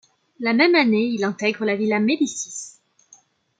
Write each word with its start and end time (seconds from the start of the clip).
La 0.39 0.53
même 0.53 0.73
année, 0.73 1.05
il 1.09 1.23
intègre 1.23 1.63
la 1.63 1.75
Villa 1.75 1.99
Médicis. 1.99 2.71